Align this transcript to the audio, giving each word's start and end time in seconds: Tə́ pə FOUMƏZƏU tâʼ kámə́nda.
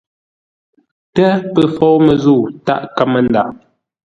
Tə́ 1.13 1.29
pə 1.53 1.61
FOUMƏZƏU 1.75 2.39
tâʼ 2.65 2.83
kámə́nda. 2.95 3.41